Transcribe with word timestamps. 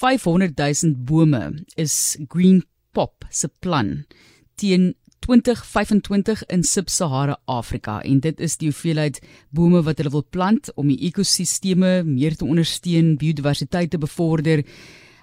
500 0.00 0.56
000 0.56 0.94
bome 1.04 1.64
is 1.76 2.16
Green 2.28 2.64
Pop 2.92 3.24
se 3.28 3.48
plan 3.60 4.06
teen 4.54 4.94
2025 5.26 6.44
in 6.48 6.62
Sub-Sahara 6.64 7.36
Afrika 7.44 7.98
en 8.08 8.22
dit 8.24 8.40
is 8.40 8.56
die 8.56 8.70
hoeveelheid 8.70 9.20
bome 9.52 9.82
wat 9.84 10.00
hulle 10.00 10.14
wil 10.14 10.24
plant 10.32 10.70
om 10.80 10.88
die 10.88 10.96
ekosisteme 11.10 12.00
meer 12.08 12.32
te 12.32 12.48
ondersteun, 12.48 13.18
biodiversiteit 13.20 13.92
te 13.92 14.00
bevorder. 14.00 14.64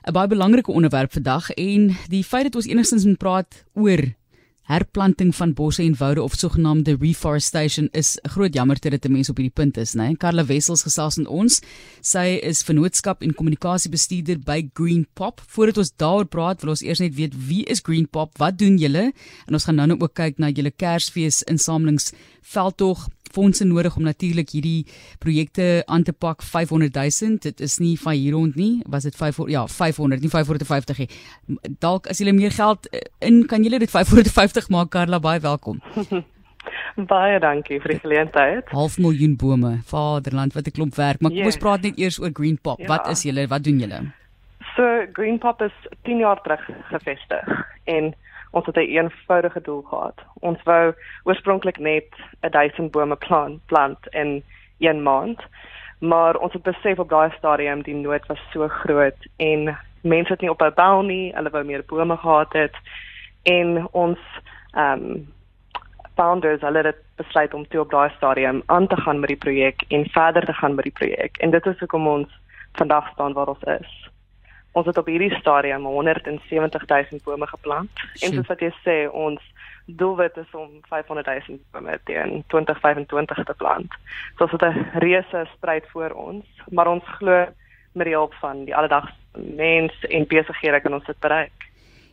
'n 0.05 0.13
Baie 0.13 0.29
belangrike 0.29 0.71
onderwerp 0.71 1.11
vandag 1.11 1.49
en 1.57 1.95
die 2.13 2.23
feit 2.23 2.43
dat 2.43 2.61
ons 2.61 2.69
enigstens 2.69 3.05
moet 3.05 3.17
praat 3.17 3.65
oor 3.73 4.05
herplanting 4.67 5.33
van 5.35 5.53
bosse 5.55 5.83
en 5.83 5.95
woude 5.97 6.21
of 6.21 6.35
sogenaamde 6.35 6.97
reforestation 6.99 7.87
is 7.91 8.17
'n 8.23 8.29
groot 8.29 8.53
jammerte 8.53 8.89
dat 8.89 9.05
'n 9.05 9.11
mens 9.11 9.29
op 9.29 9.37
hierdie 9.37 9.55
punt 9.55 9.77
is, 9.77 9.95
né? 9.95 10.17
Karla 10.17 10.45
Wessels 10.45 10.81
gesels 10.81 11.17
met 11.17 11.27
ons. 11.27 11.61
Sy 12.01 12.39
is 12.43 12.63
vennootskap 12.63 13.21
en 13.21 13.33
kommunikasiebestuurder 13.33 14.39
by 14.39 14.69
Green 14.73 15.07
Pop. 15.13 15.41
Voordat 15.47 15.77
ons 15.77 15.91
daaroor 15.95 16.25
praat, 16.25 16.61
wil 16.61 16.69
ons 16.69 16.81
eers 16.81 16.99
net 16.99 17.15
weet 17.15 17.33
wie 17.47 17.63
is 17.65 17.79
Green 17.83 18.09
Pop? 18.09 18.37
Wat 18.37 18.57
doen 18.57 18.77
julle? 18.77 19.13
En 19.45 19.53
ons 19.53 19.63
gaan 19.63 19.75
nou 19.75 19.87
nou 19.87 19.99
ook 19.99 20.13
kyk 20.13 20.37
na 20.37 20.49
julle 20.49 20.71
Kersfees 20.71 21.43
insamelingsveldtog 21.43 23.07
fondse 23.37 23.65
nodig 23.67 23.95
om 23.97 24.05
natuurlik 24.07 24.53
hierdie 24.55 24.85
projekte 25.23 25.83
aan 25.85 26.03
te 26.03 26.13
pak 26.13 26.43
500 26.45 26.95
000 27.21 27.41
dit 27.47 27.65
is 27.67 27.77
nie 27.83 27.95
van 28.01 28.17
hier 28.17 28.33
rond 28.37 28.55
nie. 28.55 28.81
Was 28.89 29.05
dit 29.07 29.15
500 29.15 29.53
ja 29.53 29.65
500 29.67 30.21
nie 30.21 30.31
550 30.33 31.03
nie. 31.03 31.09
Dalk 31.79 32.09
as 32.11 32.21
jy 32.21 32.33
meer 32.35 32.55
geld 32.55 32.89
eh, 32.91 33.05
in 33.29 33.45
kan 33.49 33.63
jy 33.63 33.77
dit 33.77 33.93
550 33.93 34.71
maak 34.73 34.91
Karla. 34.95 35.21
Baie 35.23 35.39
welkom. 35.43 35.81
Baie 37.11 37.39
dankie 37.39 37.79
vir 37.81 37.93
die 37.93 37.99
geleentheid. 38.01 38.69
Half 38.73 38.97
miljoen 39.01 39.35
bome. 39.37 39.77
Vaderland 39.85 40.55
wat 40.57 40.67
'n 40.67 40.75
klomp 40.77 40.95
werk. 40.95 41.21
Maar 41.21 41.31
kom 41.31 41.45
yes. 41.45 41.53
ons 41.53 41.63
praat 41.63 41.81
net 41.81 41.97
eers 41.97 42.19
oor 42.19 42.31
Green 42.33 42.57
Pop. 42.61 42.79
Ja. 42.79 42.87
wat 42.87 43.07
is 43.07 43.23
julle? 43.23 43.47
Wat 43.47 43.63
doen 43.63 43.79
julle? 43.79 43.99
So 44.75 45.05
Green 45.13 45.37
Pop 45.37 45.61
is 45.61 45.73
10 46.03 46.17
jaar 46.17 46.41
terug 46.41 46.63
gevestig 46.89 47.45
en 47.85 48.13
ons 48.51 48.65
het 48.65 48.75
'n 48.75 48.79
eenvoudige 48.79 49.61
doel 49.61 49.81
gehad. 49.81 50.19
Ons 50.39 50.63
wou 50.63 50.93
oorspronklik 51.23 51.77
net 51.77 52.07
1000 52.39 52.91
bome 52.91 53.15
plant, 53.15 53.65
plant 53.65 54.07
in 54.09 54.43
1 54.77 55.03
maand. 55.03 55.41
Maar 55.99 56.37
ons 56.37 56.53
het 56.53 56.63
besef 56.63 56.99
op 56.99 57.09
daai 57.09 57.31
stadium 57.37 57.81
die 57.81 57.95
nood 57.95 58.25
was 58.25 58.41
so 58.51 58.67
groot 58.67 59.27
en 59.37 59.77
mense 60.01 60.31
het 60.31 60.41
nie 60.41 60.49
op 60.49 60.61
'n 60.61 60.73
bou 60.75 61.03
nie, 61.03 61.33
hulle 61.33 61.49
wou 61.49 61.63
meer 61.63 61.83
bome 61.85 62.17
gehad 62.17 62.53
het 62.53 62.75
en 63.43 63.87
ons 63.91 64.19
ehm 64.71 65.03
um, 65.03 65.35
founders 66.15 66.61
hulle 66.61 66.81
het 66.81 67.01
besluit 67.15 67.53
om 67.53 67.67
toe 67.67 67.79
op 67.79 67.91
daai 67.91 68.09
stadium 68.15 68.63
aan 68.65 68.87
te 68.87 68.97
gaan 69.01 69.19
met 69.19 69.27
die 69.27 69.37
projek 69.45 69.83
en 69.87 70.09
verder 70.09 70.45
te 70.45 70.53
gaan 70.53 70.75
met 70.75 70.83
die 70.83 70.93
projek. 70.93 71.37
En 71.37 71.49
dit 71.49 71.65
is 71.65 71.79
hoekom 71.79 72.07
ons 72.07 72.39
vandag 72.73 73.11
staan 73.11 73.33
waar 73.33 73.47
ons 73.47 73.63
is. 73.63 74.09
Ons 74.71 74.85
het 74.85 74.97
op 74.97 75.05
hierdie 75.05 75.33
stadium 75.39 75.85
170 75.85 76.85
000 76.87 77.21
bome 77.23 77.47
geplant. 77.47 78.03
En 78.21 78.33
soos 78.33 78.47
wat 78.47 78.59
jy 78.61 78.71
sê, 78.83 78.97
ons 79.11 79.41
doelwit 79.87 80.37
is 80.37 80.51
om 80.53 80.69
500 80.89 81.25
000 81.47 81.59
bome 81.71 81.99
teen 82.03 82.43
2025 82.47 83.43
te 83.45 83.55
plant. 83.57 83.91
So 84.37 84.45
dit 84.45 84.61
is 84.61 84.75
'n 84.75 84.99
reuse 84.99 85.47
stryd 85.57 85.85
voor 85.93 86.11
ons, 86.11 86.45
maar 86.71 86.87
ons 86.87 87.03
glo 87.05 87.47
met 87.91 88.05
die 88.05 88.15
hulp 88.15 88.33
van 88.33 88.65
die 88.65 88.75
alledaagse 88.75 89.15
mense 89.33 90.07
en 90.07 90.27
besighede 90.27 90.81
kan 90.81 90.93
ons 90.93 91.05
dit 91.05 91.19
bereik. 91.19 91.53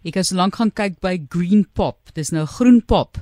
Ek 0.04 0.14
het 0.14 0.26
so 0.26 0.36
lank 0.36 0.54
gaan 0.54 0.72
kyk 0.72 1.00
by 1.00 1.18
Green 1.28 1.66
Pop. 1.72 1.96
Dis 2.14 2.30
nou 2.30 2.44
Groen 2.44 2.84
Pop 2.84 3.16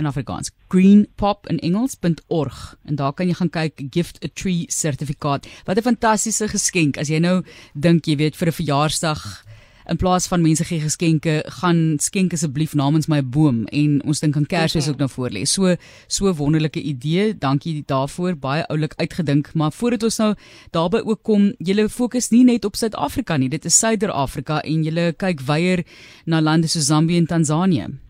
in 0.00 0.08
Afrikaans. 0.08 0.48
greenpop.engels.org 0.72 2.76
en 2.84 2.94
daar 2.94 3.12
kan 3.12 3.28
jy 3.28 3.34
gaan 3.38 3.50
kyk 3.50 3.82
gift 3.90 4.24
a 4.24 4.28
tree 4.32 4.64
sertifikaat 4.68 5.46
wat 5.68 5.76
'n 5.76 5.82
fantastiese 5.82 6.48
geskenk. 6.48 6.98
As 6.98 7.08
jy 7.08 7.18
nou 7.18 7.42
dink 7.74 8.06
jy 8.06 8.16
weet 8.16 8.36
vir 8.36 8.48
'n 8.48 8.52
verjaarsdag 8.52 9.44
in 9.90 9.96
plaas 9.96 10.28
van 10.30 10.42
mense 10.42 10.64
gee 10.64 10.80
geskenke 10.80 11.40
gaan 11.60 11.98
skenk 11.98 12.32
asseblief 12.32 12.74
namens 12.74 13.08
my 13.10 13.20
boom. 13.22 13.64
En 13.66 14.02
ons 14.06 14.20
dink 14.20 14.36
aan 14.36 14.46
Kersfees 14.46 14.88
ook 14.88 14.98
nou 14.98 15.08
voor 15.10 15.30
lê 15.30 15.42
so 15.42 15.74
so 16.06 16.34
wonderlike 16.34 16.82
idee. 16.82 17.38
Dankie 17.38 17.82
daarvoor. 17.86 18.36
Baie 18.36 18.66
oulik 18.66 18.94
uitgedink. 18.96 19.54
Maar 19.54 19.72
voordat 19.72 20.02
ons 20.02 20.16
nou 20.16 20.34
daarby 20.70 21.02
ook 21.04 21.22
kom 21.22 21.52
julle 21.58 21.88
fokus 21.88 22.30
nie 22.30 22.44
net 22.44 22.64
op 22.64 22.76
Suid-Afrika 22.76 23.36
nie. 23.36 23.48
Dit 23.48 23.64
is 23.64 23.78
Suider-Afrika 23.78 24.60
en 24.60 24.82
julle 24.82 25.12
kyk 25.12 25.40
weier 25.40 25.84
na 26.24 26.40
lande 26.40 26.68
so 26.68 26.80
Zambië 26.80 27.16
en 27.16 27.26
Tansanië 27.26 28.09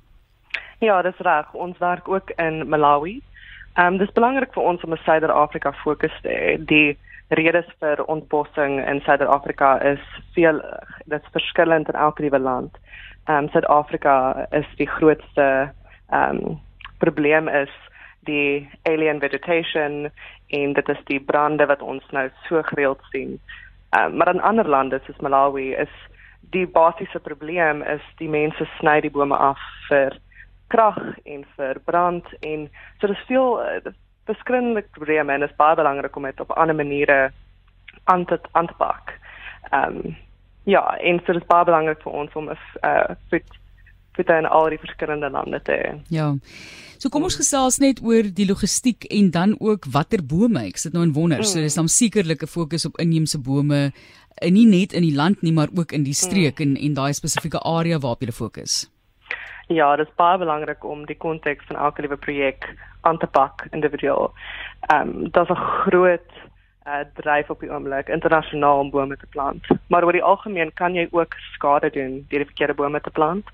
Ja, 0.80 1.02
dis 1.02 1.18
reg. 1.18 1.52
Ons 1.52 1.78
werk 1.78 2.08
ook 2.08 2.30
in 2.30 2.68
Malawi. 2.68 3.20
Ehm 3.74 3.86
um, 3.86 3.96
dis 3.98 4.12
belangrik 4.16 4.52
vir 4.52 4.62
ons 4.62 4.84
om 4.84 4.92
'n 4.92 5.02
Suider-Afrika 5.04 5.72
fokus 5.72 6.20
te 6.22 6.28
hê. 6.28 6.64
Die 6.64 6.98
redes 7.28 7.66
vir 7.80 8.04
ontbossing 8.04 8.80
in 8.88 9.00
Suider-Afrika 9.00 9.80
is 9.82 10.00
veel 10.32 10.62
dit's 11.04 11.28
verskillend 11.32 11.88
in 11.88 11.94
elke 11.94 12.22
liewe 12.22 12.38
land. 12.38 12.78
Ehm 13.24 13.36
um, 13.36 13.48
Suid-Afrika 13.48 14.46
is 14.50 14.66
die 14.76 14.86
grootste 14.86 15.72
ehm 16.10 16.36
um, 16.36 16.60
probleem 16.98 17.48
is 17.48 17.74
die 18.24 18.68
alien 18.82 19.20
vegetation 19.20 20.10
en 20.48 20.72
dit 20.72 20.88
is 20.88 21.04
die 21.04 21.20
brande 21.20 21.66
wat 21.66 21.82
ons 21.82 22.10
nou 22.10 22.30
so 22.48 22.62
gereeld 22.62 23.04
sien. 23.10 23.40
Ehm 23.90 24.04
um, 24.04 24.16
maar 24.16 24.34
in 24.34 24.40
ander 24.40 24.68
lande 24.68 25.00
soos 25.04 25.20
Malawi 25.20 25.74
is 25.74 25.92
die 26.40 26.66
basiese 26.66 27.20
probleem 27.20 27.82
is 27.82 28.02
die 28.16 28.28
mense 28.28 28.64
sny 28.78 29.00
die 29.00 29.10
bome 29.10 29.36
af 29.36 29.60
vir 29.88 30.16
krag 30.72 30.98
en 31.24 31.44
vir 31.56 31.80
brand 31.84 32.26
en 32.46 32.66
so 33.00 33.10
dis 33.10 33.26
veel 33.28 33.60
uh, 33.62 33.92
verskillende 34.30 34.82
probleme 34.96 35.34
en 35.34 35.44
dit 35.44 35.50
is 35.50 35.60
baie 35.60 35.78
belangrik 35.78 36.16
om 36.16 36.28
dit 36.28 36.40
op 36.40 36.52
ander 36.56 36.76
maniere 36.76 37.20
aan 38.12 38.26
te 38.26 38.38
aan 38.52 38.66
te 38.70 38.76
pak. 38.78 39.14
Ehm 39.70 40.02
um, 40.02 40.18
ja, 40.68 40.82
en 40.98 41.20
so 41.24 41.32
dis 41.32 41.48
baie 41.48 41.64
belangrik 41.64 42.02
vir 42.04 42.12
ons 42.12 42.36
om 42.38 42.50
'n 42.50 42.58
uh, 42.84 43.16
fit 43.30 43.58
fit 44.14 44.26
dan 44.26 44.46
al 44.46 44.68
die 44.68 44.78
verskillende 44.78 45.30
lande 45.30 45.62
te 45.62 45.72
hê. 45.72 45.90
Ja. 46.08 46.34
So 46.98 47.08
kom 47.08 47.22
ons 47.22 47.36
gesels 47.40 47.78
net 47.78 48.02
oor 48.04 48.22
die 48.22 48.46
logistiek 48.46 49.04
en 49.04 49.30
dan 49.30 49.54
ook 49.58 49.86
watter 49.92 50.20
bome. 50.26 50.66
Ek 50.66 50.76
sit 50.76 50.92
nou 50.92 51.02
in 51.02 51.12
wonder. 51.12 51.38
Mm. 51.38 51.44
So 51.44 51.60
dis 51.60 51.74
dan 51.74 51.88
sekerlik 51.88 52.42
'n 52.42 52.46
fokus 52.46 52.84
op 52.84 52.98
inheemse 52.98 53.38
bome, 53.38 53.92
en 54.40 54.52
nie 54.52 54.66
net 54.66 54.92
in 54.92 55.02
die 55.02 55.14
land 55.14 55.42
nie, 55.42 55.52
maar 55.52 55.68
ook 55.74 55.92
in 55.92 56.02
die 56.02 56.16
streek 56.16 56.58
mm. 56.58 56.66
en 56.66 56.76
en 56.76 56.94
daai 56.94 57.12
spesifieke 57.12 57.58
area 57.58 57.98
waarop 57.98 58.22
jy 58.22 58.32
fokus. 58.32 58.88
Ja, 59.70 59.96
dit 59.96 60.08
is 60.08 60.14
baie 60.18 60.38
belangrik 60.38 60.84
om 60.84 61.04
die 61.06 61.16
konteks 61.16 61.66
van 61.68 61.76
elke 61.76 62.02
liewe 62.02 62.16
projek 62.16 62.64
aan 63.06 63.18
te 63.18 63.26
pak 63.26 63.68
individueel. 63.70 64.32
Ehm 64.90 65.08
um, 65.08 65.30
daar's 65.30 65.50
'n 65.50 65.54
groot 65.54 66.32
uh, 66.86 67.04
dryf 67.14 67.50
op 67.50 67.60
die 67.60 67.70
oomblik 67.70 68.08
internasionaal 68.08 68.78
om 68.78 68.90
bome 68.90 69.16
te 69.16 69.26
plant. 69.26 69.66
Maar 69.86 70.04
oor 70.04 70.12
die 70.12 70.22
algemeen 70.22 70.72
kan 70.74 70.94
jy 70.94 71.06
ook 71.10 71.34
skade 71.52 71.90
doen 71.90 72.26
deur 72.28 72.42
die 72.42 72.50
verkeerde 72.50 72.74
bome 72.74 73.00
te 73.00 73.10
plant. 73.10 73.46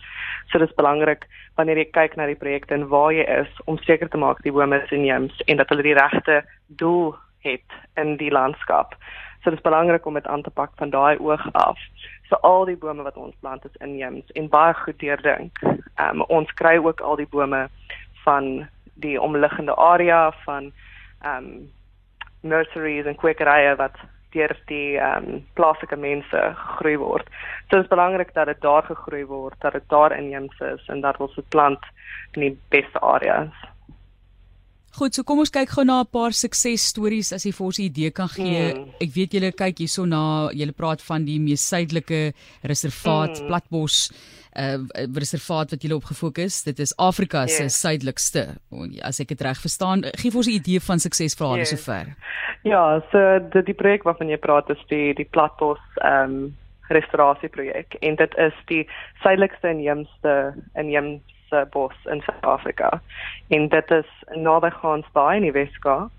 So 0.46 0.58
dit 0.58 0.68
is 0.68 0.74
belangrik 0.74 1.26
wanneer 1.54 1.76
jy 1.76 1.88
kyk 1.90 2.16
na 2.16 2.26
die 2.26 2.40
projekte 2.44 2.74
en 2.74 2.88
waar 2.88 3.12
jy 3.12 3.24
is 3.40 3.60
om 3.64 3.78
seker 3.78 4.08
te 4.08 4.16
maak 4.16 4.42
die 4.42 4.52
bome 4.52 4.82
is 4.82 4.90
inheems 4.90 5.40
en 5.44 5.56
dat 5.56 5.68
hulle 5.68 5.82
die 5.82 6.00
regte 6.00 6.44
doel 6.66 7.14
het 7.38 7.70
in 7.94 8.16
die 8.16 8.30
landskap. 8.30 8.96
So 9.42 9.50
dit 9.50 9.58
is 9.58 9.68
belangrik 9.70 10.06
om 10.06 10.14
dit 10.14 10.26
aan 10.26 10.42
te 10.42 10.50
pak 10.50 10.70
van 10.76 10.90
daai 10.90 11.18
oog 11.18 11.52
af. 11.52 11.78
So 12.28 12.38
al 12.42 12.64
die 12.64 12.76
bome 12.76 13.02
wat 13.06 13.16
ons 13.16 13.34
plant 13.40 13.64
is 13.64 13.76
inheems 13.84 14.32
en 14.34 14.48
baie 14.48 14.74
goed 14.74 14.98
deurdink. 14.98 15.62
Ehm 15.62 16.20
um, 16.20 16.24
ons 16.28 16.50
kry 16.58 16.76
ook 16.78 17.00
al 17.00 17.16
die 17.16 17.30
bome 17.30 17.68
van 18.24 18.66
die 18.94 19.20
omliggende 19.20 19.74
area 19.74 20.30
van 20.44 20.72
ehm 21.22 21.36
um, 21.36 21.72
nurseries 22.40 23.06
en 23.06 23.16
kwekerye 23.16 23.76
wat 23.76 23.96
deur 24.34 24.56
die 24.70 24.98
ehm 24.98 25.28
um, 25.28 25.44
plaaslike 25.54 25.96
mense 25.96 26.42
gegroei 26.62 26.96
word. 26.98 27.30
So 27.68 27.76
dit 27.76 27.84
is 27.84 27.94
belangrik 27.94 28.34
dat 28.34 28.46
dit 28.46 28.60
daar 28.60 28.82
gegroei 28.82 29.24
word, 29.26 29.56
dat 29.60 29.72
dit 29.72 29.88
daar 29.88 30.18
inheems 30.18 30.60
is 30.60 30.88
en 30.88 31.00
dat 31.00 31.20
ons 31.20 31.34
dit 31.34 31.48
plant 31.48 31.90
in 32.32 32.40
die 32.40 32.58
beste 32.68 33.00
areas. 33.00 33.54
Goed, 34.96 35.12
so 35.12 35.26
kom 35.28 35.42
ons 35.42 35.52
kyk 35.52 35.68
gou 35.74 35.84
na 35.84 36.00
'n 36.00 36.08
paar 36.08 36.32
suksesstories 36.32 37.32
as 37.36 37.44
jy 37.44 37.52
vir 37.52 37.66
ons 37.66 37.78
'n 37.78 37.84
idee 37.84 38.10
kan 38.10 38.28
gee. 38.28 38.72
Mm. 38.72 38.88
Ek 39.00 39.10
weet 39.12 39.32
julle 39.36 39.52
kyk 39.52 39.78
hierso 39.84 40.06
na 40.06 40.48
julle 40.56 40.72
praat 40.72 41.02
van 41.02 41.24
die 41.24 41.38
mees 41.38 41.60
suidelike 41.68 42.32
reservaat 42.64 43.36
mm. 43.40 43.46
Platbos 43.46 44.10
uh 44.56 44.78
reservaat 45.12 45.70
wat 45.70 45.82
julle 45.82 45.96
op 45.96 46.04
gefokus. 46.04 46.64
Dit 46.64 46.78
is 46.78 46.96
Afrika 46.96 47.46
se 47.46 47.64
yes. 47.64 47.80
suidelikste. 47.80 48.56
As 49.02 49.20
ek 49.20 49.28
dit 49.28 49.40
reg 49.40 49.60
verstaan, 49.60 50.02
gee 50.16 50.30
vir 50.30 50.38
ons 50.38 50.48
'n 50.48 50.56
idee 50.56 50.80
van 50.80 50.98
suksesverhale 50.98 51.58
yes. 51.58 51.76
sover. 51.76 52.16
Ja, 52.64 53.02
so 53.12 53.18
die, 53.52 53.62
die 53.62 53.74
projek 53.74 54.04
waarvan 54.04 54.28
jy 54.28 54.38
praat 54.38 54.70
is 54.70 54.80
die 54.88 55.12
die 55.12 55.28
Platbos 55.28 55.80
ehm 56.00 56.32
um, 56.32 56.56
restaurasieprojek 56.88 57.96
en 58.00 58.14
dit 58.16 58.34
is 58.38 58.54
die 58.66 58.86
suidelikste 59.20 59.68
en 59.68 59.80
jemste 59.82 60.54
en 60.72 60.88
jemste 60.88 61.35
se 61.48 61.66
bos 61.70 61.94
in 62.04 62.20
Suid-Afrika. 62.20 63.00
En 63.48 63.68
dit 63.68 63.90
is 63.90 64.10
naby 64.34 64.70
Gansbaai 64.70 65.36
in 65.36 65.42
die 65.42 65.52
Weskaap. 65.52 66.12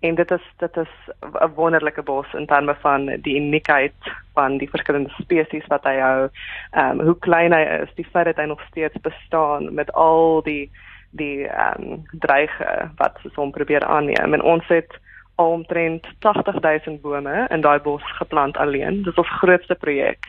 En 0.00 0.14
dit 0.14 0.30
is 0.30 0.42
dit 0.56 0.76
is 0.76 0.92
'n 1.20 1.54
wonderlike 1.54 2.02
bos 2.02 2.34
in 2.34 2.46
terme 2.46 2.74
van 2.74 3.06
die 3.06 3.36
uniekheid 3.36 3.94
van 4.34 4.58
die 4.58 4.70
verskillende 4.70 5.10
spesies 5.18 5.66
wat 5.66 5.84
hy 5.84 5.96
hou. 5.98 6.28
Ehm 6.70 7.00
um, 7.00 7.06
hoe 7.06 7.18
klein 7.18 7.52
hy 7.52 7.62
is, 7.82 7.94
die 7.94 8.08
feit 8.12 8.24
dat 8.24 8.36
hy 8.36 8.44
nog 8.44 8.60
steeds 8.68 9.00
bestaan 9.00 9.74
met 9.74 9.92
al 9.92 10.42
die 10.42 10.70
die 11.10 11.46
ehm 11.48 11.82
um, 11.82 12.04
dreige 12.10 12.90
wat 12.96 13.18
se 13.22 13.30
hom 13.34 13.50
probeer 13.50 13.84
aanneem. 13.84 14.34
En 14.34 14.42
ons 14.42 14.66
het 14.68 14.98
omtrent 15.34 16.06
80000 16.20 17.00
bome 17.00 17.46
in 17.48 17.60
daai 17.60 17.78
bos 17.78 18.02
geplant 18.16 18.56
alleen. 18.56 19.02
Dit 19.02 19.12
is 19.12 19.18
ons 19.18 19.38
grootste 19.38 19.74
projek 19.74 20.28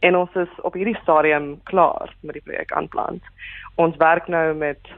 en 0.00 0.16
ons 0.16 0.34
is 0.34 0.60
op 0.62 0.74
hierdie 0.74 0.98
stadium 1.02 1.60
klaar 1.64 2.14
met 2.20 2.34
die 2.38 2.44
projek 2.44 2.72
aanplant. 2.72 3.22
Ons 3.74 3.96
werk 3.96 4.28
nou 4.28 4.54
met 4.54 4.92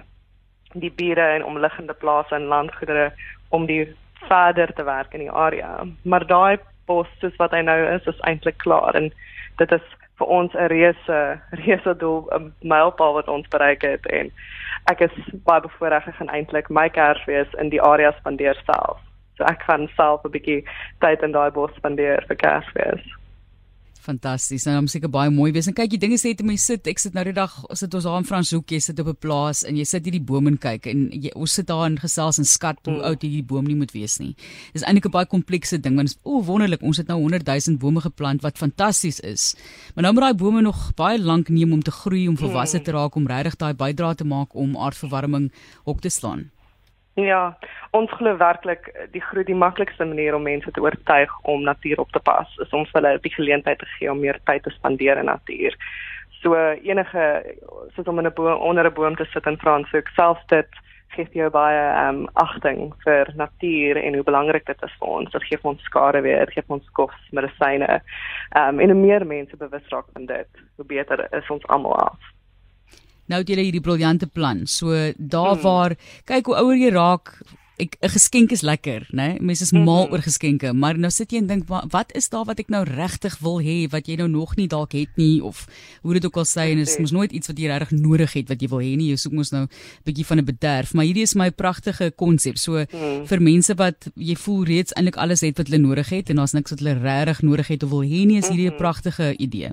die 0.72 0.92
bure 0.92 1.26
en 1.36 1.44
omliggende 1.44 1.94
plase 1.94 2.34
en 2.34 2.50
landgoedere 2.50 3.12
om 3.48 3.66
die 3.66 3.84
verder 4.28 4.72
te 4.74 4.84
werk 4.84 5.14
in 5.14 5.20
die 5.20 5.30
area. 5.30 5.86
Maar 6.02 6.26
daai 6.26 6.58
bos 6.86 7.08
soos 7.20 7.36
wat 7.36 7.54
hy 7.56 7.62
nou 7.64 7.78
is, 7.94 8.06
is 8.06 8.20
eintlik 8.28 8.58
klaar 8.64 8.96
en 8.98 9.10
dit 9.60 9.72
is 9.72 9.86
vir 10.18 10.26
ons 10.26 10.54
'n 10.54 10.70
reuse 10.72 11.18
reuse 11.62 11.94
doel 11.98 12.26
'n 12.32 12.52
mylpaal 12.60 13.12
wat 13.18 13.28
ons 13.28 13.48
bereik 13.48 13.82
het 13.82 14.06
en 14.06 14.32
ek 14.90 15.00
is 15.00 15.14
baie 15.44 15.60
bevoorreg 15.60 16.08
ek 16.08 16.14
gaan 16.14 16.34
eintlik 16.34 16.70
my 16.70 16.88
Kersfees 16.88 17.54
in 17.60 17.68
die 17.68 17.82
area 17.82 18.12
spandeer 18.18 18.58
self. 18.66 18.98
So 19.36 19.44
ek 19.44 19.62
gaan 19.62 19.88
self 19.96 20.24
'n 20.24 20.34
bietjie 20.36 20.64
tyd 21.00 21.22
in 21.22 21.32
daai 21.32 21.50
bos 21.50 21.74
spandeer 21.76 22.24
vir 22.28 22.36
Kersfees. 22.36 23.04
Fantasties. 24.08 24.64
Nou, 24.64 24.78
hom 24.78 24.86
seker 24.88 25.10
baie 25.12 25.28
mooi 25.32 25.50
wees. 25.52 25.66
En 25.68 25.74
kyk, 25.76 25.90
die 25.92 26.00
dinge 26.00 26.16
sê 26.20 26.32
dit 26.32 26.46
mense 26.48 26.64
sit, 26.70 26.86
ek 26.88 27.02
sit 27.02 27.16
nou 27.16 27.26
die 27.28 27.34
dag, 27.36 27.52
sit 27.76 27.92
ons 27.92 28.06
daar 28.08 28.16
in 28.22 28.28
Franshoek, 28.28 28.72
jy 28.72 28.80
sit 28.80 29.00
op 29.02 29.10
'n 29.12 29.18
plaas 29.20 29.64
en 29.68 29.76
jy 29.76 29.84
sit 29.84 30.08
hierdie 30.08 30.24
bome 30.30 30.48
en 30.48 30.56
kyk 30.56 30.86
en 30.88 31.10
jy 31.12 31.32
ons 31.36 31.52
sit 31.52 31.66
daar 31.68 31.84
en 31.86 31.98
gesels 31.98 32.38
en 32.38 32.48
skat 32.48 32.78
hoe 32.86 32.94
mm. 32.94 33.04
oud 33.04 33.22
hierdie 33.22 33.44
boom 33.44 33.66
nie 33.68 33.76
moet 33.76 33.92
wees 33.92 34.18
nie. 34.18 34.34
Dis 34.72 34.82
eintlik 34.82 35.06
'n 35.06 35.10
baie 35.12 35.26
komplekse 35.26 35.78
ding 35.78 35.96
want 35.96 36.16
o, 36.24 36.40
wonderlik, 36.42 36.82
ons 36.82 36.96
het 36.96 37.08
nou 37.08 37.20
100 37.20 37.44
000 37.44 37.76
bome 37.78 38.00
geplant 38.00 38.42
wat 38.42 38.56
fantasties 38.56 39.20
is. 39.20 39.54
Maar 39.94 40.04
nou 40.04 40.14
moet 40.14 40.22
daai 40.22 40.34
bome 40.34 40.62
nog 40.62 40.94
baie 40.96 41.18
lank 41.18 41.48
neem 41.48 41.72
om 41.72 41.82
te 41.82 41.90
groei, 41.90 42.28
om 42.28 42.36
volwasse 42.36 42.78
mm. 42.78 42.84
te 42.84 42.92
raak, 42.92 43.14
om 43.14 43.26
regtig 43.26 43.56
daai 43.56 43.74
bydrae 43.74 44.14
te 44.14 44.24
maak 44.24 44.54
om 44.54 44.76
aardverwarming 44.76 45.52
op 45.84 46.00
te 46.00 46.08
slaan. 46.08 46.50
Ja, 47.18 47.58
ons 47.90 48.10
glo 48.14 48.36
werklik 48.38 48.92
die 49.10 49.20
groot 49.20 49.48
die 49.48 49.56
maklikste 49.58 50.04
manier 50.06 50.36
om 50.36 50.44
mense 50.46 50.70
te 50.70 50.80
oortuig 50.80 51.32
om 51.50 51.64
natuur 51.66 51.98
op 51.98 52.12
te 52.14 52.20
pas 52.22 52.52
is 52.62 52.74
om 52.76 52.86
hulle 52.92 53.16
die 53.24 53.32
geleentheid 53.34 53.80
te 53.80 53.88
gee 53.96 54.10
om 54.12 54.20
meer 54.22 54.38
tyd 54.46 54.62
te 54.62 54.70
spandeer 54.70 55.18
in 55.18 55.26
natuur. 55.26 55.74
So 56.42 56.54
enige 56.54 57.24
soos 57.96 58.06
om 58.06 58.22
in 58.22 58.30
'n 58.30 58.34
boom 58.34 58.60
onder 58.60 58.86
'n 58.86 58.94
boom 58.94 59.16
te 59.16 59.24
sit 59.32 59.46
in 59.46 59.58
Franshoek, 59.58 60.08
selfs 60.14 60.46
dit 60.46 60.70
gee 61.08 61.26
jou 61.32 61.50
baie 61.50 61.80
ehm 61.80 62.14
um, 62.14 62.28
agting 62.34 62.94
vir 63.04 63.32
natuur 63.34 63.96
en 63.96 64.14
hoe 64.14 64.22
belangrik 64.22 64.66
dit 64.66 64.82
is 64.82 64.96
vir 64.98 65.08
ons. 65.08 65.30
Dit 65.30 65.44
gee 65.44 65.58
ons 65.62 65.82
skare 65.82 66.20
weer, 66.20 66.44
dit 66.46 66.54
gee 66.54 66.64
ons 66.66 66.90
kos, 66.92 67.18
medisyne. 67.30 68.02
Ehm 68.54 68.68
um, 68.68 68.80
en 68.80 68.90
hoe 68.90 69.00
meer 69.06 69.26
mense 69.26 69.56
bewus 69.56 69.88
raak 69.88 70.06
van 70.12 70.26
dit, 70.26 70.50
hoe 70.76 70.86
beter 70.86 71.26
is 71.32 71.50
ons 71.50 71.66
almal 71.66 71.96
af. 71.96 72.37
Nou 73.28 73.40
het 73.42 73.48
jy 73.48 73.60
hierdie 73.60 73.84
briljante 73.84 74.26
plan. 74.26 74.66
So 74.66 75.12
daar 75.16 75.54
hmm. 75.54 75.62
waar 75.62 75.96
kyk 76.24 76.46
hoe 76.46 76.56
ouer 76.56 76.76
jy 76.76 76.92
raak, 76.94 77.34
'n 77.78 78.10
geskenk 78.10 78.50
is 78.50 78.60
lekker, 78.60 79.06
né? 79.10 79.26
Nee? 79.28 79.40
Mense 79.40 79.62
is 79.62 79.72
mal 79.72 80.04
hmm. 80.04 80.12
oor 80.12 80.22
geskenke, 80.22 80.72
maar 80.72 80.98
nou 80.98 81.10
sit 81.10 81.30
jy 81.30 81.38
en 81.38 81.46
dink 81.46 81.68
wat 81.68 82.12
is 82.16 82.28
daar 82.28 82.44
wat 82.44 82.58
ek 82.58 82.72
nou 82.74 82.82
regtig 82.84 83.38
wil 83.38 83.60
hê 83.62 83.86
wat 83.90 84.08
jy 84.08 84.16
nou 84.18 84.28
nog 84.28 84.56
nie 84.56 84.66
dalk 84.66 84.92
het 84.92 85.14
nie 85.16 85.38
of 85.44 85.66
hoe 86.02 86.16
dit 86.18 86.24
ook 86.26 86.36
al 86.36 86.48
sê 86.48 86.72
en 86.72 86.82
is 86.82 86.98
mos 86.98 87.14
nooit 87.14 87.32
iets 87.32 87.46
wat 87.46 87.58
jy 87.58 87.70
regtig 87.70 87.94
nodig 88.00 88.32
het 88.34 88.48
wat 88.48 88.62
jy 88.62 88.68
wil 88.68 88.82
hê 88.82 88.96
nie. 88.98 89.10
Jy 89.12 89.16
soek 89.16 89.32
mos 89.32 89.52
nou 89.54 89.62
'n 89.62 89.70
bietjie 90.04 90.26
van 90.26 90.38
'n 90.38 90.44
bederf, 90.44 90.94
maar 90.94 91.04
hierdie 91.04 91.22
is 91.22 91.34
my 91.34 91.50
pragtige 91.50 92.10
konsep. 92.16 92.58
So 92.58 92.82
hmm. 92.82 93.26
vir 93.26 93.40
mense 93.40 93.74
wat 93.74 94.10
jy 94.16 94.34
voel 94.34 94.64
reeds 94.64 94.92
eintlik 94.92 95.16
alles 95.16 95.40
het 95.40 95.58
wat 95.58 95.68
hulle 95.68 95.82
nodig 95.82 96.08
het 96.08 96.30
en 96.30 96.36
daar's 96.36 96.54
niks 96.54 96.70
wat 96.70 96.80
hulle 96.80 96.98
regtig 96.98 97.42
nodig 97.42 97.68
het 97.68 97.82
of 97.82 97.90
wil 97.90 98.02
hê 98.02 98.26
nie, 98.26 98.38
is 98.38 98.48
hierdie 98.48 98.66
'n 98.66 98.74
hmm. 98.74 98.82
pragtige 98.82 99.36
idee. 99.38 99.70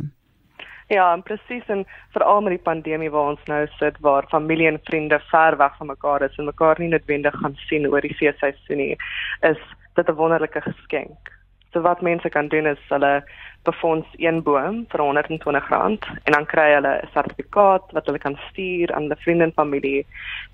Ja, 0.87 1.13
en 1.13 1.23
presies 1.23 1.65
en 1.67 1.85
veral 2.13 2.41
met 2.41 2.53
die 2.53 2.65
pandemie 2.65 3.09
waar 3.09 3.31
ons 3.31 3.47
nou 3.49 3.63
sit 3.79 3.95
waar 4.05 4.27
familie 4.29 4.67
en 4.67 4.79
vriende 4.83 5.19
ver 5.31 5.57
weg 5.57 5.77
van 5.77 5.87
mekaar 5.87 6.21
is 6.21 6.37
en 6.37 6.45
mekaar 6.45 6.79
nie 6.79 6.91
noodwendig 6.91 7.33
gaan 7.41 7.55
sien 7.69 7.87
oor 7.89 8.05
die 8.05 8.13
feesseisoen 8.13 8.77
nie, 8.77 8.97
is 9.41 9.61
dit 9.95 10.09
'n 10.09 10.19
wonderlike 10.19 10.61
geskenk. 10.61 11.31
So 11.73 11.81
wat 11.81 12.01
mense 12.01 12.29
kan 12.29 12.47
doen 12.47 12.67
is 12.67 12.83
hulle 12.89 13.23
befonds 13.63 14.07
een 14.17 14.43
boom 14.43 14.85
vir 14.89 14.99
R120 14.99 16.05
en 16.23 16.31
dan 16.31 16.45
kry 16.45 16.73
hulle 16.73 16.93
'n 17.01 17.09
sertifikaat 17.13 17.91
wat 17.91 18.05
hulle 18.05 18.19
kan 18.19 18.37
stuur 18.49 18.93
aan 18.93 19.01
hulle 19.01 19.15
vriende 19.15 19.43
en 19.43 19.53
familie 19.53 20.05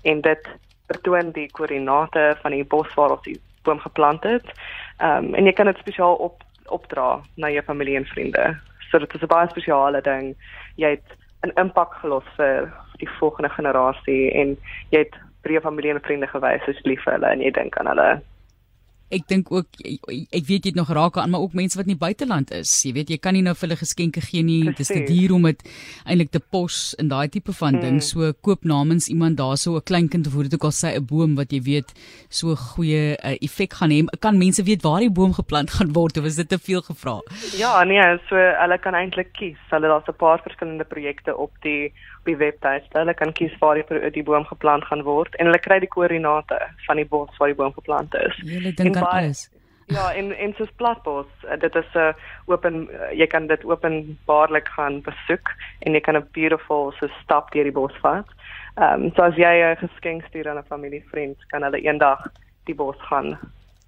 en 0.02 0.20
dit 0.20 0.48
betoon 0.86 1.30
die 1.32 1.50
koördinate 1.50 2.36
van 2.42 2.50
die 2.50 2.64
bos 2.64 2.94
waar 2.94 3.10
ons 3.10 3.22
die 3.22 3.40
boom 3.62 3.78
geplant 3.78 4.22
het. 4.22 4.46
Ehm 4.98 5.24
um, 5.24 5.34
en 5.34 5.44
jy 5.44 5.52
kan 5.52 5.66
dit 5.66 5.78
spesiaal 5.78 6.14
op 6.14 6.42
opdra 6.66 7.20
na 7.36 7.50
jou 7.50 7.62
familie 7.62 7.96
en 7.96 8.06
vriende. 8.06 8.58
So 8.92 8.98
dit 8.98 9.14
is 9.14 9.22
'n 9.22 9.26
baie 9.26 9.48
spesiale 9.48 10.00
ding. 10.00 10.36
Jy 10.76 10.90
het 10.90 11.08
'n 11.42 11.58
impak 11.60 11.94
gelos 11.94 12.28
vir 12.36 12.72
die 13.00 13.08
volgende 13.18 13.48
generasie 13.48 14.30
en 14.32 14.56
jy 14.90 14.98
het 14.98 15.14
vir 15.42 15.52
jou 15.52 15.62
familie 15.62 15.90
en 15.94 16.00
vriende 16.00 16.26
gewys 16.26 16.64
hoe 16.64 16.74
lief 16.82 17.04
hulle 17.04 17.26
en 17.26 17.40
jy 17.40 17.50
dink 17.50 17.76
aan 17.76 17.86
hulle 17.86 18.20
ek 19.12 19.26
dink 19.30 19.50
ook 19.52 19.80
ek 19.84 20.44
weet 20.48 20.64
jy 20.64 20.72
het 20.72 20.78
nog 20.78 20.92
raak 20.92 21.18
aan 21.20 21.30
maar 21.32 21.44
ook 21.44 21.56
mense 21.58 21.78
wat 21.78 21.88
nie 21.90 21.98
buiteland 21.98 22.52
is. 22.56 22.70
Jy 22.86 22.92
weet 22.96 23.12
jy 23.12 23.18
kan 23.22 23.36
nie 23.36 23.44
nou 23.44 23.54
vir 23.54 23.68
hulle 23.68 23.80
geskenke 23.80 24.22
gee 24.24 24.42
nie. 24.46 24.62
Dit 24.70 24.80
is 24.84 24.92
te 24.92 25.02
duur 25.08 25.34
om 25.36 25.48
dit 25.50 25.64
eintlik 26.04 26.32
te 26.32 26.40
pos 26.40 26.94
in 27.02 27.10
daai 27.12 27.28
tipe 27.32 27.54
van 27.60 27.78
ding. 27.80 28.00
Hmm. 28.00 28.06
So 28.06 28.32
koop 28.40 28.64
namens 28.64 29.08
iemand 29.12 29.38
daarso 29.40 29.76
'n 29.76 29.84
klein 29.84 30.08
kind 30.08 30.26
of 30.26 30.32
hoe 30.32 30.44
dit 30.48 30.54
ook 30.54 30.64
al 30.64 30.76
sê 30.76 30.96
'n 30.96 31.06
boom 31.06 31.34
wat 31.36 31.52
jy 31.52 31.60
weet 31.62 31.92
so 32.28 32.54
goeie 32.54 33.16
uh, 33.16 33.36
effek 33.40 33.72
gaan 33.74 33.90
hê. 33.90 34.04
Kan 34.20 34.38
mense 34.38 34.62
weet 34.62 34.82
waar 34.82 35.00
die 35.00 35.10
boom 35.10 35.32
geplant 35.32 35.70
gaan 35.70 35.92
word 35.92 36.16
of 36.18 36.24
is 36.24 36.36
dit 36.36 36.48
te 36.48 36.58
veel 36.58 36.82
gevra? 36.82 37.20
Ja, 37.56 37.84
nee, 37.84 38.18
so 38.28 38.36
hulle 38.36 38.78
kan 38.78 38.94
eintlik 38.94 39.32
kies. 39.32 39.58
Hulle 39.70 39.88
daar's 39.88 40.08
'n 40.08 40.16
paar 40.16 40.40
verskillende 40.42 40.84
projekte 40.84 41.36
op 41.36 41.52
die 41.62 41.92
op 42.22 42.28
die 42.30 42.36
webtuiste. 42.36 42.98
Hulle 42.98 43.14
kan 43.14 43.32
kies 43.32 43.54
waar 43.58 43.74
die 43.74 44.10
die 44.14 44.22
boom 44.22 44.44
geplant 44.44 44.84
gaan 44.84 45.02
word 45.02 45.34
en 45.36 45.48
hulle 45.50 45.58
kry 45.58 45.80
die 45.82 45.90
koördinate 45.90 46.58
van 46.86 47.00
die 47.00 47.06
bos 47.14 47.38
waar 47.38 47.50
die 47.50 47.58
boom 47.58 47.72
geplant 47.74 48.14
is. 48.14 48.36
Julle 48.46 48.72
dink 48.78 48.94
aan 49.06 49.18
alles. 49.18 49.50
Ja, 49.86 50.12
en 50.14 50.32
en 50.32 50.54
soos 50.56 50.70
platbos, 50.76 51.26
eh, 51.48 51.58
dit 51.60 51.74
is 51.74 51.94
'n 51.94 51.98
uh, 51.98 52.12
open 52.46 52.88
uh, 52.90 53.10
jy 53.18 53.26
kan 53.26 53.46
dit 53.46 53.64
openbaarlik 53.64 54.68
gaan 54.68 55.00
besoek 55.00 55.50
en 55.78 55.92
jy 55.92 56.00
kan 56.00 56.16
'n 56.16 56.28
beautiful 56.32 56.92
so 56.98 57.08
stap 57.22 57.52
deur 57.52 57.64
die 57.64 57.72
bos 57.72 57.96
vat. 58.00 58.28
Ehm 58.76 59.02
um, 59.02 59.12
so 59.14 59.22
as 59.22 59.36
jy 59.36 59.54
'n 59.62 59.76
geskenk 59.76 60.24
stuur 60.24 60.48
aan 60.48 60.58
'n 60.58 60.72
familievriend, 60.74 61.36
kan 61.46 61.62
hulle 61.62 61.80
eendag 61.80 62.20
die 62.64 62.74
bos 62.74 62.96
gaan 62.98 63.38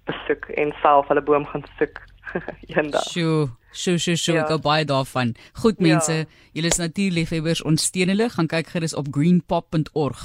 besoek 0.05 0.49
en 0.49 0.73
self 0.81 1.07
hulle 1.07 1.21
boom 1.21 1.45
gaan 1.45 1.63
soek 1.77 2.01
eendag. 2.75 3.03
Sjoe. 3.03 3.49
Sjoe, 3.75 3.99
sjoe, 3.99 4.15
sjoe, 4.15 4.37
ja. 4.37 4.45
ek 4.47 4.61
baie 4.63 4.85
daarvan. 4.87 5.33
Goed 5.59 5.81
mense, 5.83 6.13
ja. 6.21 6.43
julle 6.55 6.69
is 6.71 6.79
natuurliefhebbers, 6.79 7.61
ons 7.67 7.83
steun 7.89 8.11
hulle. 8.13 8.29
Gaan 8.31 8.47
kyk 8.51 8.71
gerus 8.71 8.95
op 8.95 9.09
greenpop.org. 9.11 10.21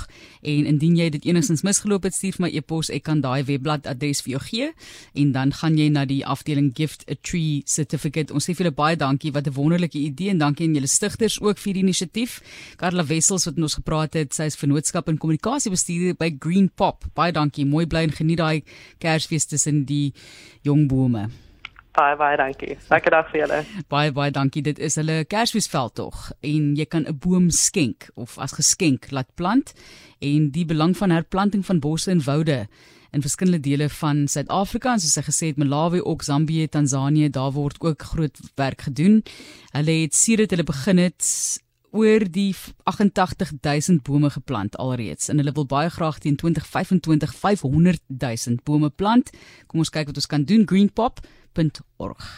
En 0.47 0.69
indien 0.71 0.95
jy 1.01 1.09
dit 1.17 1.27
enigstens 1.33 1.65
misgeloop 1.67 2.07
het, 2.07 2.15
stuur 2.15 2.39
my 2.45 2.53
e-pos. 2.55 2.93
Ek 2.95 3.09
kan 3.09 3.25
daai 3.25 3.43
webblad 3.49 3.89
adres 3.91 4.23
vir 4.23 4.37
jou 4.37 4.43
gee 4.47 4.71
en 5.19 5.35
dan 5.35 5.55
gaan 5.57 5.79
jy 5.79 5.89
na 5.91 6.07
die 6.07 6.21
afdeling 6.23 6.71
gift 6.79 7.03
a 7.11 7.19
tree 7.19 7.65
certificate. 7.67 8.31
Ons 8.31 8.47
sê 8.47 8.55
vir 8.55 8.69
julle 8.69 8.77
baie 8.79 8.99
dankie. 9.01 9.35
Wat 9.35 9.51
'n 9.51 9.57
wonderlike 9.59 9.99
idee 9.99 10.31
en 10.31 10.39
dankie 10.39 10.69
aan 10.69 10.75
julle 10.75 10.87
stigters 10.87 11.41
ook 11.41 11.59
vir 11.59 11.75
die 11.75 11.83
inisiatief. 11.83 12.41
Karla 12.77 13.05
Wessels 13.05 13.45
wat 13.47 13.59
ons 13.59 13.75
gepraat 13.75 14.15
het, 14.15 14.33
sy 14.35 14.45
is 14.45 14.57
vennootskap 14.57 15.09
en 15.09 15.19
kommunikasie 15.19 15.71
bestuurder 15.71 16.15
by 16.15 16.37
Greenpop. 16.39 17.05
Baie 17.15 17.33
dankie. 17.33 17.67
Mooi 17.67 17.87
bly 17.87 18.07
en 18.07 18.13
geniet 18.13 18.39
daai 18.39 18.63
Kersfees 18.99 19.47
tussen 19.47 19.85
die 19.85 20.13
jong 20.63 20.89
bome. 20.89 21.50
Baie 22.01 22.17
baie 22.17 22.37
dankie. 22.41 22.77
Lekker 22.89 23.13
dag 23.13 23.27
vir 23.29 23.43
julle. 23.43 23.57
Baie 23.93 24.13
baie 24.17 24.33
dankie. 24.33 24.63
Dit 24.65 24.79
is 24.81 24.97
hulle 24.97 25.19
Kersfeesveld 25.29 25.99
tog 26.01 26.31
en 26.41 26.71
jy 26.79 26.87
kan 26.89 27.05
'n 27.05 27.19
boom 27.19 27.51
skenk 27.51 28.09
of 28.15 28.39
as 28.39 28.57
geskenk 28.57 29.11
laat 29.11 29.29
plant 29.37 29.75
en 30.21 30.51
die 30.51 30.65
belang 30.65 30.97
van 30.97 31.11
herplanting 31.11 31.65
van 31.67 31.81
bosse 31.81 32.11
en 32.11 32.25
woude 32.25 32.69
in 33.13 33.21
verskillende 33.21 33.61
dele 33.61 33.89
van 33.89 34.29
Suid-Afrika 34.29 34.93
en 34.93 35.01
soos 35.01 35.19
hy 35.19 35.25
gesê 35.29 35.47
het 35.51 35.59
Malawi, 35.59 36.01
ook 36.01 36.23
Zambië, 36.23 36.69
Tansanië, 36.69 37.29
daar 37.31 37.53
word 37.53 37.81
ook 37.81 38.03
groot 38.03 38.39
werk 38.55 38.81
gedoen. 38.81 39.23
Hulle 39.73 40.01
het 40.03 40.15
sedert 40.15 40.51
hulle 40.51 40.65
begin 40.65 40.99
het 40.99 41.25
oor 41.91 42.25
die 42.31 42.55
88000 42.85 44.03
bome 44.07 44.31
geplant 44.31 44.77
alreeds 44.79 45.29
en 45.29 45.43
hulle 45.43 45.55
wil 45.57 45.67
baie 45.67 45.91
graag 45.91 46.21
teen 46.23 46.37
2025 46.37 47.35
500000 47.35 48.63
bome 48.65 48.91
plant. 48.91 49.33
Kom 49.67 49.83
ons 49.83 49.91
kyk 49.91 50.13
wat 50.13 50.23
ons 50.23 50.31
kan 50.31 50.47
doen 50.47 50.67
greenpop.org. 50.67 52.31